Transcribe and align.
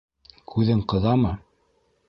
-Күҙең 0.53 0.81
ҡыҙамы? 0.95 1.37